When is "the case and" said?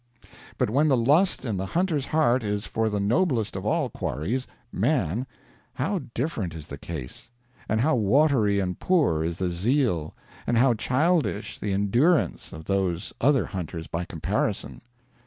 6.65-7.81